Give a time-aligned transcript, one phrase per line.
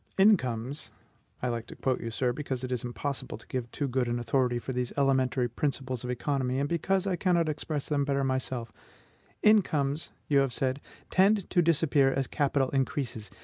[0.17, 0.91] "Incomes"
[1.43, 4.17] (I like to quote you, sir, because it is impossible to give too good an
[4.17, 8.73] authority for these elementary principles of economy, and because I cannot express them better myself),
[9.43, 13.29] "incomes," you have said, "tend to disappear as capital increases.